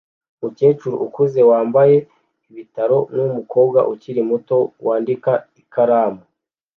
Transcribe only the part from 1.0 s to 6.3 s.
ukuze wambaye ibitaro numukobwa ukiri muto wandika ikaramu